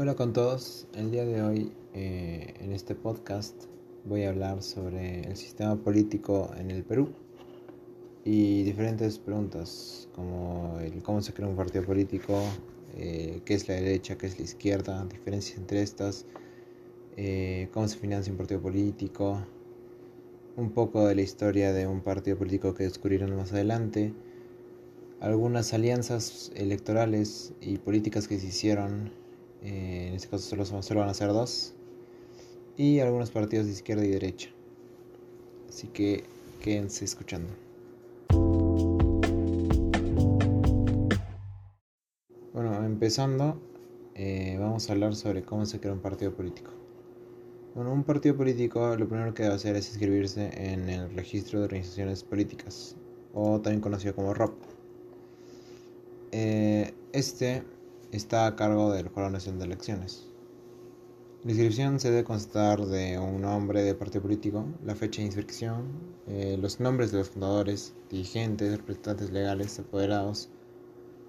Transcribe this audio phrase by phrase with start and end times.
[0.00, 3.64] Hola con todos, el día de hoy eh, en este podcast
[4.04, 7.08] voy a hablar sobre el sistema político en el Perú
[8.24, 12.40] y diferentes preguntas como el cómo se crea un partido político,
[12.96, 16.26] eh, qué es la derecha, qué es la izquierda, diferencias entre estas,
[17.16, 19.40] eh, cómo se financia un partido político,
[20.56, 24.14] un poco de la historia de un partido político que descubrirán más adelante,
[25.18, 29.26] algunas alianzas electorales y políticas que se hicieron
[29.62, 31.74] eh, en este caso solo, solo van a ser dos,
[32.76, 34.50] y algunos partidos de izquierda y derecha.
[35.68, 36.24] Así que
[36.62, 37.52] quédense escuchando.
[42.52, 43.60] Bueno, empezando,
[44.14, 46.70] eh, vamos a hablar sobre cómo se crea un partido político.
[47.74, 51.66] Bueno, un partido político lo primero que debe hacer es inscribirse en el registro de
[51.66, 52.96] organizaciones políticas,
[53.32, 54.54] o también conocido como ROP.
[56.32, 57.62] Eh, este
[58.12, 60.26] está a cargo del Jurado Nacional de Elecciones.
[61.44, 65.84] La inscripción se debe constar de un nombre de partido político, la fecha de inscripción,
[66.26, 70.48] eh, los nombres de los fundadores, dirigentes, representantes legales, apoderados,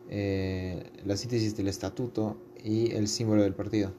[0.10, 3.92] eh, la síntesis del estatuto y el símbolo del partido.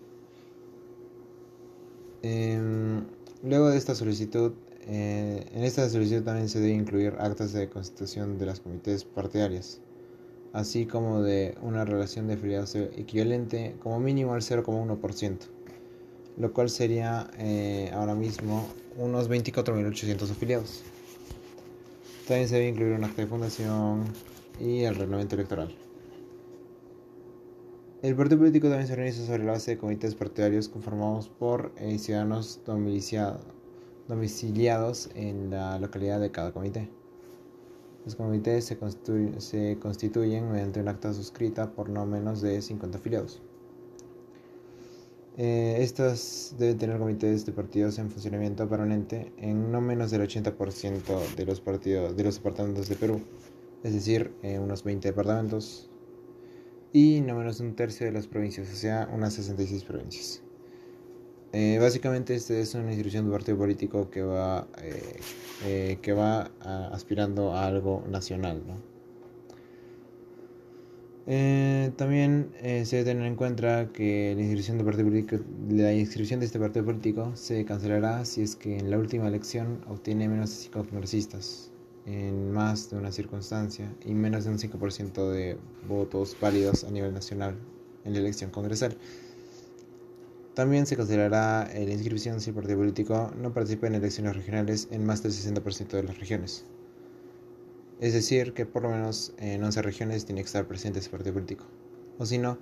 [2.22, 3.05] Em,
[3.44, 8.37] luego de esta solicitud, eh, en esta solicitud también se debe incluir actas de constitución
[8.37, 9.81] de las comités partidarias
[10.53, 15.39] así como de una relación de afiliados equivalente como mínimo al 0,1%,
[16.39, 20.83] lo cual sería eh, ahora mismo unos 24.800 afiliados.
[22.27, 24.05] También se debe incluir un acta de fundación
[24.61, 25.75] y el reglamento electoral.
[28.03, 31.98] El partido político también se organiza sobre la base de comités partidarios conformados por eh,
[31.98, 32.61] ciudadanos
[34.09, 36.89] domiciliados en la localidad de cada comité.
[38.05, 43.43] Los comités se, constituyen mediante una acta suscrita por no menos de 50 afiliados.
[45.37, 51.34] Eh, estas deben tener comités de partidos en funcionamiento permanente en no menos del 80%
[51.37, 53.21] de los partidos de los departamentos de Perú,
[53.83, 55.89] es decir, en unos 20 departamentos,
[56.93, 60.43] y no menos de un tercio de las provincias, o sea, unas 66 provincias.
[61.53, 65.21] Eh, básicamente este es una institución de partido político que va, eh,
[65.65, 66.50] eh, que va
[66.93, 68.62] aspirando a algo nacional.
[71.97, 76.47] también se debe tener en cuenta que la inscripción, de partido político, la inscripción de
[76.47, 80.56] este partido político se cancelará si es que en la última elección obtiene menos de
[80.56, 81.71] 5 congresistas
[82.06, 85.59] en más de una circunstancia y menos de un 5% de
[85.89, 87.55] votos válidos a nivel nacional
[88.05, 88.97] en la elección congresal.
[90.55, 95.05] También se considerará la inscripción si el partido político no participa en elecciones regionales en
[95.05, 96.65] más del 60% de las regiones.
[98.00, 101.34] Es decir, que por lo menos en 11 regiones tiene que estar presente ese partido
[101.34, 101.66] político.
[102.19, 102.59] O si no,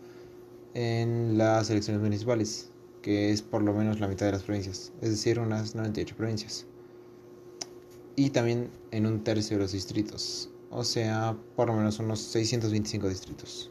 [0.75, 2.71] en las elecciones municipales,
[3.03, 6.67] que es por lo menos la mitad de las provincias, es decir, unas 98 provincias.
[8.17, 13.09] Y también en un tercio de los distritos, o sea, por lo menos unos 625
[13.09, 13.71] distritos.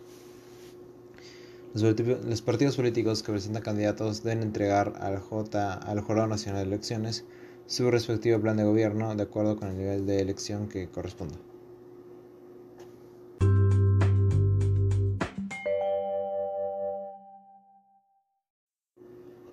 [1.80, 7.24] Los partidos políticos que presentan candidatos deben entregar al, J, al Jurado Nacional de Elecciones
[7.68, 11.36] su respectivo plan de gobierno de acuerdo con el nivel de elección que corresponda.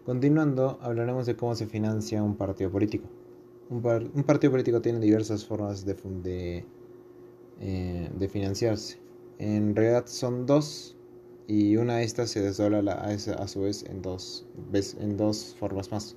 [0.07, 3.07] Continuando, hablaremos de cómo se financia un partido político.
[3.69, 6.65] Un, partido político tiene diversas formas de,
[7.61, 8.99] eh, de financiarse.
[9.39, 10.97] En realidad son dos
[11.47, 16.17] y una de estas se desdobla a, su vez en dos, formas más.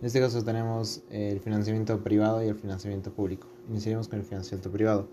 [0.00, 3.48] En este caso tenemos el financiamiento privado y el financiamiento público.
[3.68, 5.08] Iniciaremos con el financiamiento privado.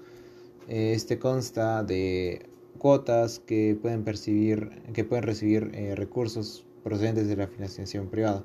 [0.67, 2.47] Este consta de
[2.78, 8.44] cuotas que pueden percibir, que pueden recibir eh, recursos procedentes de la financiación privada,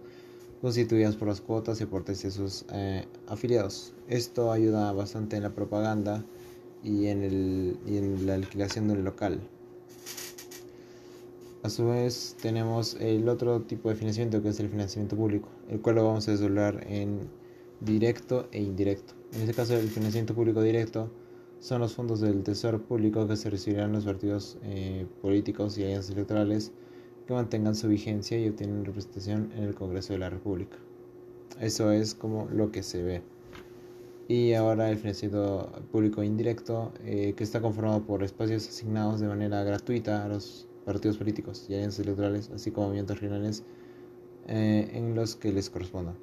[0.61, 3.95] constituidas por las cuotas y aportes de sus eh, afiliados.
[4.09, 6.25] Esto ayuda bastante en la propaganda
[6.83, 9.41] y en, y en la alquilación de un local.
[11.71, 15.81] A su vez tenemos el otro tipo de financiamiento que es el financiamiento público, el
[15.81, 17.29] cual lo vamos a desdoblar en
[17.79, 19.15] directo e indirecto.
[19.35, 21.13] En este caso el financiamiento público directo
[21.61, 26.11] son los fondos del Tesoro Público que se recibirán los partidos eh, políticos y alianzas
[26.11, 26.73] electorales
[27.29, 30.77] que mantengan su vigencia y obtienen representación en el Congreso de la República.
[31.61, 33.23] Eso es como lo que se ve.
[34.27, 39.63] Y ahora el financiamiento público indirecto, eh, que está conformado por espacios asignados de manera
[39.63, 43.63] gratuita a los partidos políticos y alianzas electorales, así como movimientos regionales
[44.49, 46.15] eh, en los que les corresponda.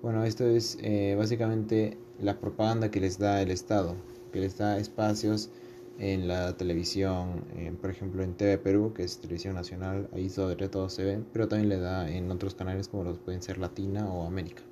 [0.00, 3.96] Bueno, esto es eh, básicamente la propaganda que les da el Estado,
[4.32, 5.50] que les da espacios
[5.98, 7.42] en la televisión,
[7.80, 11.48] por ejemplo en TV Perú, que es televisión nacional, ahí sobre todo se ve, pero
[11.48, 14.62] también le da en otros canales como los pueden ser Latina o América.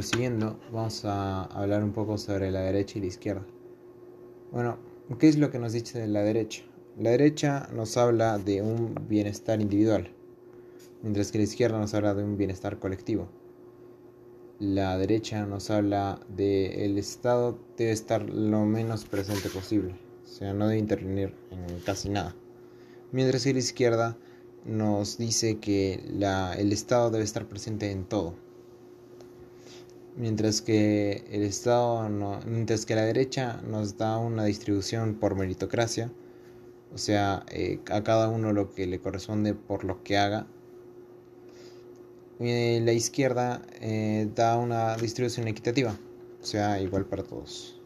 [0.00, 3.44] Prosiguiendo, vamos a hablar un poco sobre la derecha y la izquierda.
[4.50, 4.78] Bueno,
[5.18, 6.62] ¿qué es lo que nos dice la derecha?
[6.98, 10.10] La derecha nos habla de un bienestar individual,
[11.02, 13.28] mientras que la izquierda nos habla de un bienestar colectivo.
[14.58, 20.54] La derecha nos habla de el Estado debe estar lo menos presente posible, o sea,
[20.54, 22.34] no debe intervenir en casi nada.
[23.12, 24.16] Mientras que la izquierda
[24.64, 26.02] nos dice que
[26.56, 28.48] el Estado debe estar presente en todo.
[30.16, 32.08] Mientras que el Estado
[32.46, 36.10] mientras que la derecha nos da una distribución por meritocracia,
[36.92, 40.46] o sea, eh, a cada uno lo que le corresponde por lo que haga.
[42.40, 45.96] Y la izquierda eh, da una distribución equitativa,
[46.42, 47.78] o sea, igual para todos.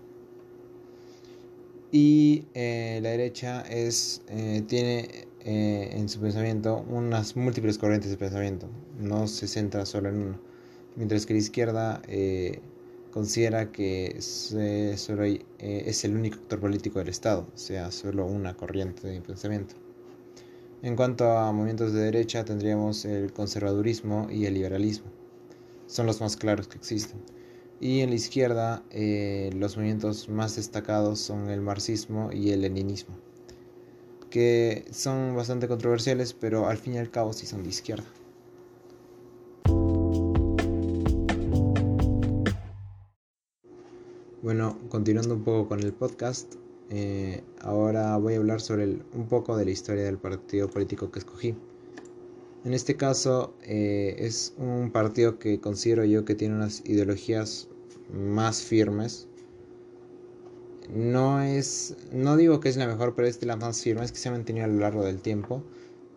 [1.91, 4.23] Y eh, la derecha es,
[4.67, 8.69] tiene en su pensamiento unas múltiples corrientes de pensamiento,
[8.99, 10.44] no se centra solo en uno.
[10.97, 12.03] Mientras que la izquierda
[13.15, 18.57] considera que solo eh, es el único actor político del Estado, o sea, solo una
[18.57, 19.77] corriente de pensamiento.
[20.83, 25.07] En cuanto a movimientos de derecha, tendríamos el conservadurismo y el liberalismo.
[25.87, 27.21] Son los más claros que existen.
[27.81, 33.15] Y en la izquierda, eh, los movimientos más destacados son el marxismo y el leninismo,
[34.29, 38.07] que son bastante controversiales, pero al fin y al cabo sí son de izquierda.
[44.45, 46.57] Bueno, continuando un poco con el podcast,
[46.91, 51.21] eh, ahora voy a hablar sobre un poco de la historia del partido político que
[51.21, 51.55] escogí.
[52.63, 57.71] En este caso eh, es un partido que considero yo que tiene unas ideologías
[58.13, 59.29] más firmes.
[60.95, 64.19] No es, no digo que es la mejor, pero es de las más firmes que
[64.19, 65.63] se ha mantenido a lo largo del tiempo.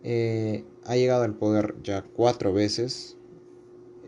[0.04, 3.16] Eh, ha llegado al poder ya cuatro veces,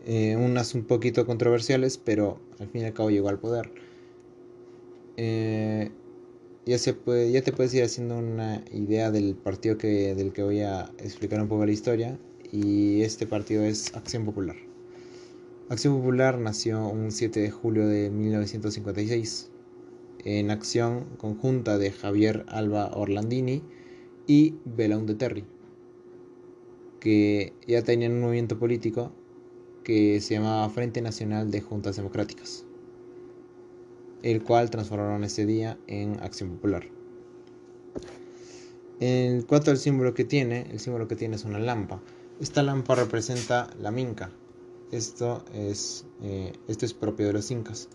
[0.05, 3.71] unas un poquito controversiales, pero al fin y al cabo llegó al poder.
[5.17, 5.91] Eh,
[6.65, 10.43] ya, se puede, ya te puedes ir haciendo una idea del partido que, del que
[10.43, 12.19] voy a explicar un poco la historia.
[12.51, 14.55] Y este partido es Acción Popular.
[15.69, 19.49] Acción Popular nació un 7 de julio de 1956
[20.25, 23.63] en acción conjunta de Javier Alba Orlandini
[24.27, 25.45] y de Terry,
[26.99, 29.11] que ya tenían un movimiento político
[29.83, 32.65] que se llamaba Frente Nacional de Juntas Democráticas
[34.23, 36.83] el cual transformaron ese día en Acción Popular.
[38.99, 42.01] En cuanto al símbolo que tiene, el símbolo que tiene es una lámpara.
[42.39, 44.29] Esta lámpara representa la minca.
[44.91, 47.89] Esto es, eh, esto es propio de los incas.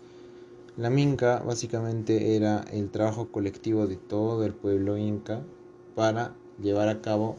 [0.75, 5.41] La minca básicamente era el trabajo colectivo de todo el pueblo inca
[5.95, 7.37] para llevar a cabo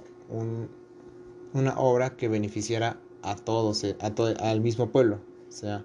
[1.52, 5.20] una obra que beneficiara a todos, a todo, al mismo pueblo.
[5.48, 5.84] O sea,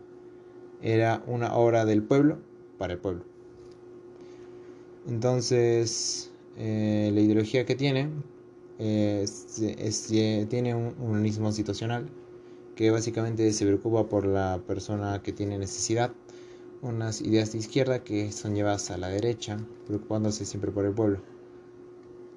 [0.81, 2.39] era una obra del pueblo
[2.83, 3.23] para el pueblo.
[5.07, 8.09] Entonces, eh, la ideología que tiene
[8.77, 10.09] es,
[10.49, 12.09] tiene un humanismo situacional
[12.75, 16.11] que básicamente se preocupa por la persona que tiene necesidad,
[16.81, 19.55] unas ideas de izquierda que son llevadas a la derecha,
[19.87, 21.21] preocupándose siempre por el pueblo.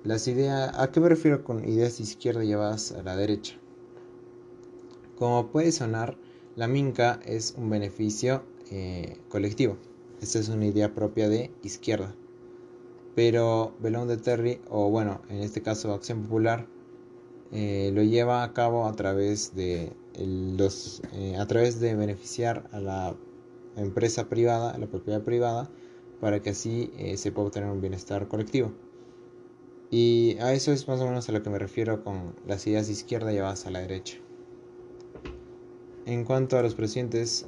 [0.04, 3.56] Las ideas, ¿a qué me refiero con ideas de izquierda llevadas a la derecha?
[5.18, 6.16] Como puede sonar,
[6.54, 9.76] la minca es un beneficio eh, colectivo.
[10.20, 12.14] Esta es una idea propia de izquierda.
[13.14, 16.66] Pero Belón de Terry, o bueno, en este caso Acción Popular,
[17.52, 22.80] eh, lo lleva a cabo a través de los, eh, a través de beneficiar a
[22.80, 23.16] la
[23.76, 25.70] empresa privada, a la propiedad privada,
[26.20, 28.72] para que así eh, se pueda obtener un bienestar colectivo.
[29.90, 32.86] Y a eso es más o menos a lo que me refiero con las ideas
[32.86, 34.16] de izquierda llevadas a la derecha.
[36.06, 37.46] En cuanto a los presidentes,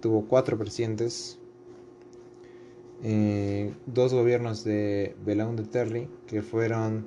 [0.00, 1.38] tuvo cuatro presidentes,
[3.02, 7.06] eh, dos gobiernos de Belaunde Terry, que fueron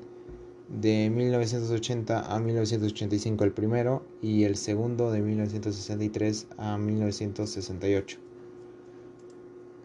[0.70, 8.20] de 1980 a 1985 el primero y el segundo de 1963 a 1968.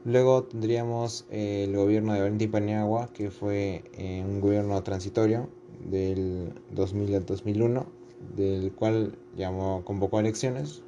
[0.04, 5.48] Luego tendríamos el gobierno de Valentín Paniagua, que fue eh, un gobierno transitorio
[5.90, 7.86] del 2000 al 2001,
[8.36, 10.84] del cual llamó, convocó elecciones.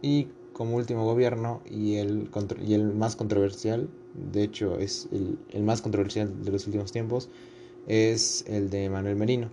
[0.00, 2.30] Y como último gobierno y el,
[2.66, 3.90] y el más controversial,
[4.32, 7.28] de hecho es el, más controversial de los últimos tiempos,
[7.86, 9.48] es el de Manuel Merino,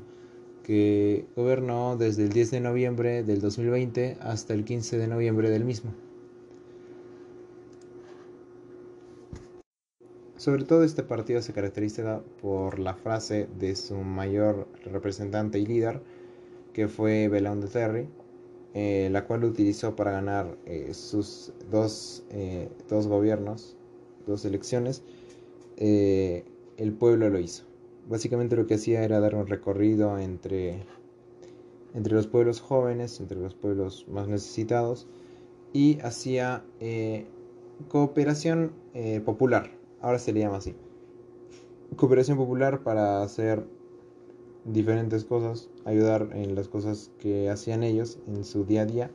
[0.63, 5.63] que gobernó desde el 10 de noviembre del 2020 hasta el 15 de noviembre del
[5.63, 5.93] mismo.
[10.37, 16.01] Sobre todo este partido se caracteriza por la frase de su mayor representante y líder,
[16.73, 18.07] que fue Belón de Terry,
[18.75, 23.77] eh, la cual utilizó para ganar eh, sus dos, eh, dos, gobiernos,
[24.25, 25.03] dos elecciones.
[25.77, 27.63] el pueblo lo hizo.
[28.09, 30.83] Básicamente lo que hacía era dar un recorrido entre,
[31.93, 35.07] entre los pueblos jóvenes, entre los pueblos más necesitados,
[35.73, 36.63] y hacía
[37.89, 38.71] cooperación
[39.25, 39.71] popular
[40.05, 40.75] ahora se le llama así.
[41.95, 43.65] Cooperación popular para hacer
[44.63, 49.11] diferentes cosas, ayudar en las cosas que hacían ellos en su día a día.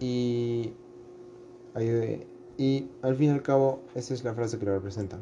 [0.00, 0.72] Y,
[2.58, 5.18] y al fin y al cabo, esa es la frase que lo representa.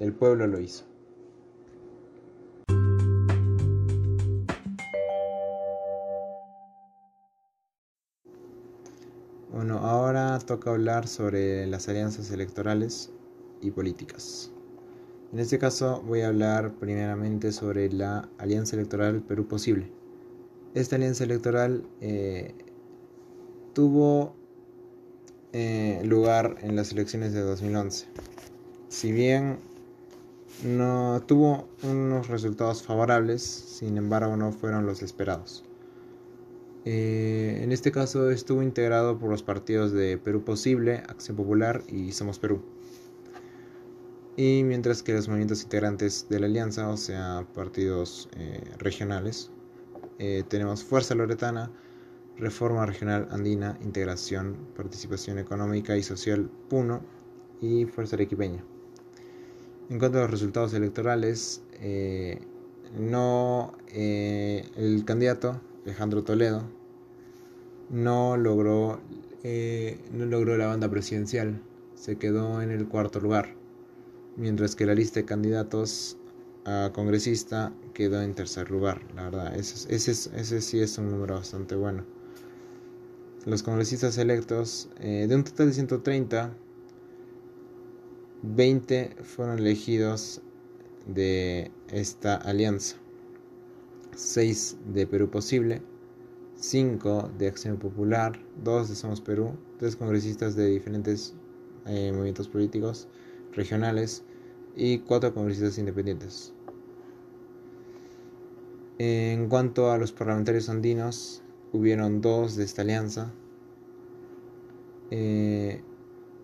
[0.00, 0.84] El pueblo lo hizo.
[9.52, 13.10] Bueno, ahora toca hablar sobre las alianzas electorales
[13.60, 14.50] y políticas.
[15.32, 19.90] En este caso voy a hablar primeramente sobre la Alianza Electoral Perú Posible.
[20.74, 22.54] Esta alianza electoral eh,
[23.72, 24.34] tuvo
[25.52, 28.06] eh, lugar en las elecciones de 2011.
[28.88, 29.58] Si bien
[30.64, 35.64] no tuvo unos resultados favorables, sin embargo no fueron los esperados.
[36.84, 42.12] Eh, en este caso estuvo integrado por los partidos de Perú Posible, Acción Popular y
[42.12, 42.62] Somos Perú
[44.36, 49.50] y mientras que los movimientos integrantes de la alianza, o sea, partidos eh, regionales,
[50.48, 51.70] tenemos Fuerza Loretana,
[52.42, 57.00] Reforma Regional Andina, Integración, Participación Económica y Social PUNO
[57.60, 58.62] y Fuerza Arequipeña.
[59.88, 62.38] En cuanto a los resultados electorales, eh,
[62.98, 66.64] no el candidato Alejandro Toledo
[67.88, 69.00] no logró,
[70.12, 71.62] no logró la banda presidencial,
[71.94, 73.62] se quedó en el cuarto lugar
[74.36, 76.16] mientras que la lista de candidatos
[76.64, 79.00] a congresista quedó en tercer lugar.
[79.14, 82.04] La verdad, ese, ese, sí es un número bastante bueno.
[83.44, 86.54] Los congresistas electos, eh, de un total de 130,
[88.42, 90.40] 20 fueron elegidos
[91.06, 92.98] de esta alianza.
[94.14, 95.82] 6 de Perú Posible,
[96.54, 101.34] 5 de Acción Popular, 2 de Somos Perú, 3 congresistas de diferentes
[101.86, 103.08] eh, movimientos políticos,
[103.50, 104.22] regionales
[104.76, 106.52] y cuatro congresistas independientes.
[108.98, 111.42] En cuanto a los parlamentarios andinos,
[111.72, 113.32] hubieron dos de esta alianza.
[115.10, 115.82] Eh,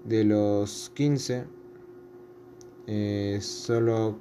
[0.04, 1.44] de los 15,
[2.86, 4.18] eh, solo,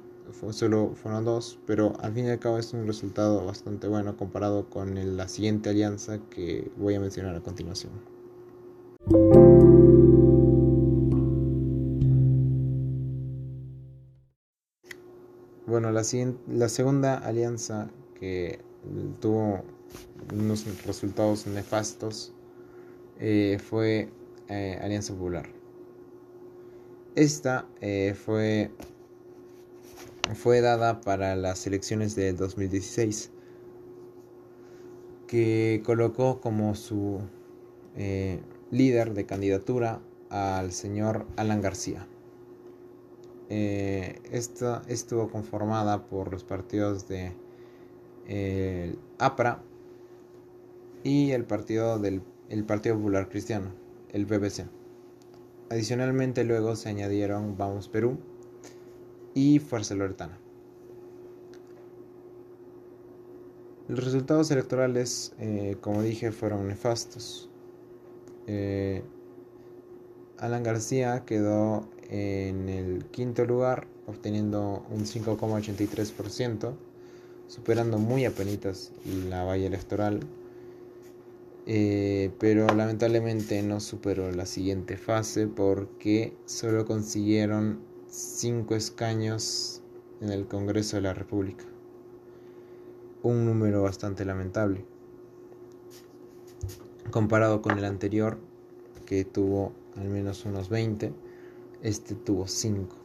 [0.50, 4.68] solo fueron dos, pero al fin y al cabo es un resultado bastante bueno comparado
[4.68, 7.92] con la siguiente alianza que voy a mencionar a continuación.
[15.66, 16.02] Bueno, la,
[16.48, 18.60] la segunda alianza que
[19.20, 19.62] tuvo
[20.32, 22.32] unos resultados nefastos
[23.20, 24.08] eh, fue
[24.48, 25.48] eh, Alianza Popular.
[27.14, 28.70] Esta eh, fue,
[30.34, 33.30] fue dada para las elecciones del 2016,
[35.26, 37.20] que colocó como su
[38.70, 42.06] líder de candidatura al señor Alan García.
[43.48, 47.32] Eh, esta estuvo conformada por los partidos de
[49.18, 49.62] APRA
[51.08, 53.72] y el partido del el Partido Popular Cristiano,
[54.12, 54.66] el BBC.
[55.70, 58.18] Adicionalmente luego se añadieron Vamos Perú
[59.34, 60.38] y Fuerza Loretana.
[63.88, 67.48] Los resultados electorales, eh, como dije, fueron nefastos.
[68.46, 69.02] Eh,
[70.38, 76.74] Alan García quedó en el quinto lugar, obteniendo un 5,83%,
[77.46, 78.92] superando muy apenas
[79.28, 80.20] la valla electoral,
[81.68, 89.82] eh, pero lamentablemente no superó la siguiente fase porque solo consiguieron 5 escaños
[90.20, 91.64] en el Congreso de la República,
[93.22, 94.84] un número bastante lamentable
[97.10, 98.38] comparado con el anterior
[99.06, 101.12] que tuvo al menos unos 20
[101.82, 102.96] este tuvo 5,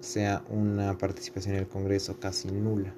[0.00, 2.92] o sea, una participación en el Congreso casi nula.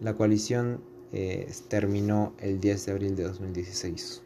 [0.00, 4.22] La coalición eh, terminó el 10 de abril de 2016.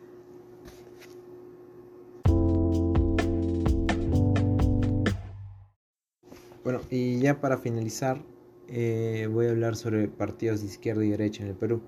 [6.62, 8.20] Bueno, y ya para finalizar,
[8.68, 11.80] eh, voy a hablar sobre partidos de izquierda y derecha en el Perú.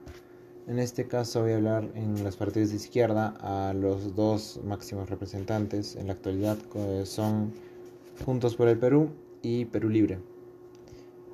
[0.69, 5.09] En este caso voy a hablar en los partidos de izquierda a los dos máximos
[5.11, 7.53] representantes en la actualidad que son
[8.25, 9.11] Juntos por el Perú
[9.43, 10.19] y Perú Libre.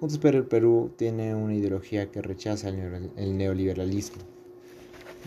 [0.00, 4.22] Juntos por el Perú tiene una ideología que rechaza el neoliberalismo.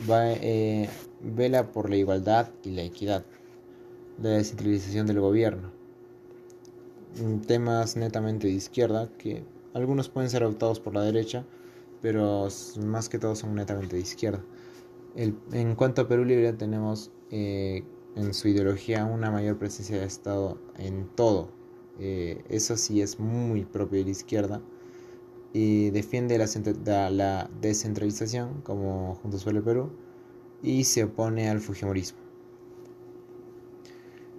[0.09, 0.89] Eh,
[1.21, 3.25] vela por la igualdad y la equidad,
[4.21, 5.71] la descentralización del gobierno.
[7.47, 9.43] Temas netamente de izquierda que
[9.73, 11.45] algunos pueden ser adoptados por la derecha,
[12.01, 12.47] pero
[12.85, 14.43] más que todo son netamente de izquierda.
[15.15, 17.83] en cuanto a Perú Libre, tenemos eh,
[18.15, 21.56] en su ideología una mayor presencia de Estado en todo.
[21.99, 24.61] Eh, eso sí es muy propio de la izquierda.
[25.53, 29.89] Y defiende la, descentralización, como Juntos por el Perú,
[30.61, 32.19] y se opone al Fujimorismo.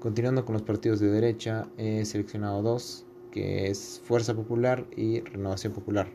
[0.01, 5.73] Continuando con los partidos de derecha, he seleccionado dos, que es Fuerza Popular y Renovación
[5.73, 6.09] Popular.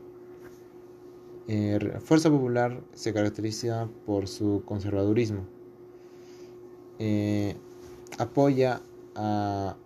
[1.48, 5.44] Eh, Fuerza Popular se caracteriza por su conservadurismo.
[6.98, 7.56] Eh,
[8.18, 8.80] apoya
[9.14, 9.76] a,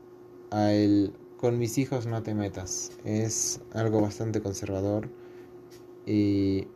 [0.50, 2.90] a, el con mis hijos no te metas.
[3.04, 5.08] Es algo bastante conservador
[6.04, 6.66] y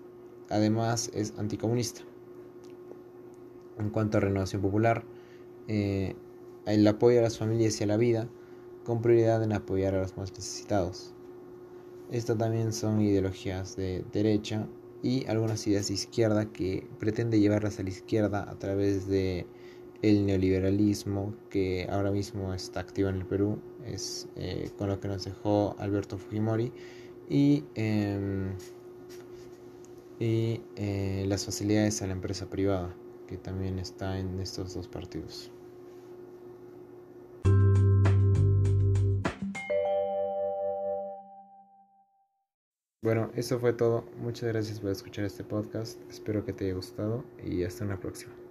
[0.49, 2.03] además es anticomunista.
[3.79, 5.05] En cuanto a Renovación Popular,
[5.67, 6.15] eh,
[6.67, 8.29] el apoyo a las familias y a la vida,
[8.85, 11.13] con prioridad en apoyar a los más necesitados.
[12.11, 14.69] Estas también son ideologías de derecha
[15.03, 19.47] y algunas ideas de izquierda que pretende llevarlas a la izquierda a través de
[20.03, 25.09] el neoliberalismo que ahora mismo está activo en el Perú, es eh, con lo que
[25.09, 26.73] nos dejó Alberto Fujimori
[27.29, 28.51] y, em,
[30.19, 32.95] y eh, las facilidades a la empresa privada
[33.29, 35.51] que también está en estos dos partidos.
[43.03, 44.05] Bueno, eso fue todo.
[44.21, 45.99] Muchas gracias por escuchar este podcast.
[46.09, 48.42] Espero que te haya gustado y hasta una próxima.